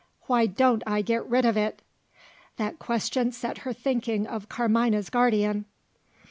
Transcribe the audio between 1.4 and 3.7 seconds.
of it?" That question set